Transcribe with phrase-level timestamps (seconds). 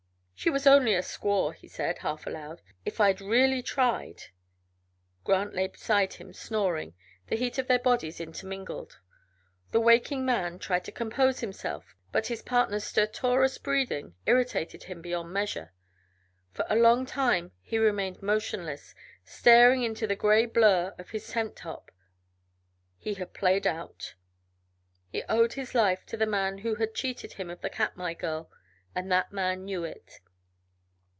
[0.33, 2.63] "She was only a squaw," he said, half aloud.
[2.83, 4.23] "If I'd really tried"
[5.23, 6.95] Grant lay beside him, snoring,
[7.27, 8.97] the heat of their bodies intermingled.
[9.69, 15.31] The waking man tried to compose himself, but his partner's stertorous breathing irritated him beyond
[15.31, 15.73] measure;
[16.49, 21.55] for a long time he remained motionless, staring into the gray blurr of the tent
[21.55, 21.91] top.
[22.97, 24.15] He had played out.
[25.07, 28.49] He owed his life to the man who had cheated him of the Katmai girl,
[28.95, 30.19] and that man knew it.